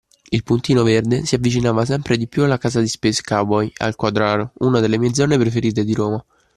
[0.31, 4.53] Il puntino verde si avvicinava sempre di più alla casa di Space Cowboy, al Quadraro
[4.61, 6.25] (una delle mie zone preferite di Roma).